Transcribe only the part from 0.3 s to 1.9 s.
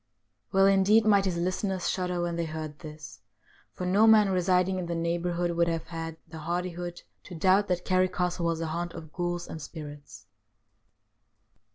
Well, indeed, might his listeners